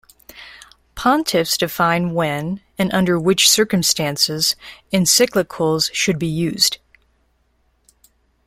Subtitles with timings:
[0.95, 4.55] Pontiffs define when, and under which circumstances,
[4.91, 6.79] encyclicals should be issued.